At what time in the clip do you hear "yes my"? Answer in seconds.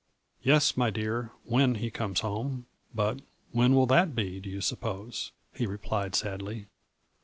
0.41-0.89